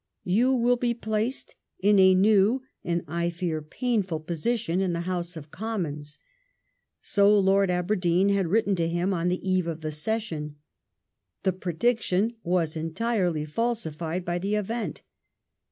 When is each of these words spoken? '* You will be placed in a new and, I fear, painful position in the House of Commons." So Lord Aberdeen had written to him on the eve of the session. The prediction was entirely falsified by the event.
'* 0.19 0.23
You 0.39 0.55
will 0.55 0.77
be 0.77 0.95
placed 0.95 1.53
in 1.79 1.99
a 1.99 2.15
new 2.15 2.63
and, 2.83 3.03
I 3.07 3.29
fear, 3.29 3.61
painful 3.61 4.21
position 4.21 4.81
in 4.81 4.93
the 4.93 5.01
House 5.01 5.37
of 5.37 5.51
Commons." 5.51 6.17
So 7.03 7.37
Lord 7.37 7.69
Aberdeen 7.69 8.29
had 8.29 8.47
written 8.47 8.75
to 8.77 8.87
him 8.87 9.13
on 9.13 9.27
the 9.27 9.47
eve 9.47 9.67
of 9.67 9.81
the 9.81 9.91
session. 9.91 10.55
The 11.43 11.53
prediction 11.53 12.33
was 12.41 12.75
entirely 12.75 13.45
falsified 13.45 14.25
by 14.25 14.39
the 14.39 14.55
event. 14.55 15.03